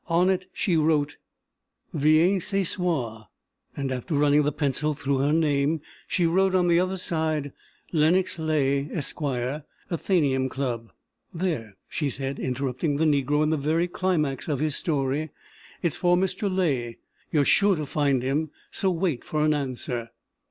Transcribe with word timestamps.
On 0.07 0.31
it 0.31 0.47
she 0.51 0.75
wrote, 0.77 1.17
Viens 1.93 2.43
ce 2.43 2.63
soir, 2.67 3.27
and 3.77 3.91
after 3.91 4.15
running 4.15 4.41
the 4.41 4.51
pencil 4.51 4.95
through 4.95 5.19
her 5.19 5.31
name, 5.31 5.79
she 6.07 6.25
wrote 6.25 6.55
on 6.55 6.67
the 6.67 6.79
other 6.79 6.97
side, 6.97 7.53
Lenox 7.93 8.39
Leigh, 8.39 8.89
esq., 8.91 9.17
Athenæum 9.19 10.49
Club. 10.49 10.91
"There," 11.31 11.75
she 11.87 12.09
said, 12.09 12.39
interrupting 12.39 12.97
the 12.97 13.05
negro 13.05 13.43
in 13.43 13.51
the 13.51 13.57
very 13.57 13.87
climax 13.87 14.47
of 14.47 14.57
his 14.59 14.75
story, 14.75 15.29
"it's 15.83 15.97
for 15.97 16.17
Mr. 16.17 16.49
Leigh; 16.51 16.97
you 17.31 17.41
are 17.41 17.45
sure 17.45 17.75
to 17.75 17.85
find 17.85 18.23
him, 18.23 18.49
so 18.71 18.89
wait 18.89 19.23
for 19.23 19.45
an 19.45 19.53
answer." 19.53 20.09